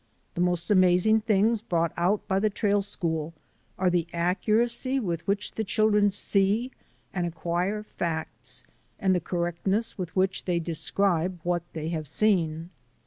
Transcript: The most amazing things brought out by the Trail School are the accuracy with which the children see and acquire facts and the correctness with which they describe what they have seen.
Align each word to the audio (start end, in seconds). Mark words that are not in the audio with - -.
The 0.33 0.41
most 0.41 0.71
amazing 0.71 1.21
things 1.21 1.61
brought 1.61 1.91
out 1.95 2.27
by 2.27 2.39
the 2.39 2.49
Trail 2.49 2.81
School 2.81 3.35
are 3.77 3.91
the 3.91 4.07
accuracy 4.13 4.99
with 4.99 5.21
which 5.27 5.51
the 5.51 5.63
children 5.63 6.09
see 6.09 6.71
and 7.13 7.27
acquire 7.27 7.83
facts 7.83 8.63
and 8.97 9.13
the 9.13 9.19
correctness 9.19 9.99
with 9.99 10.15
which 10.15 10.45
they 10.45 10.57
describe 10.57 11.39
what 11.43 11.61
they 11.73 11.89
have 11.89 12.07
seen. 12.07 12.71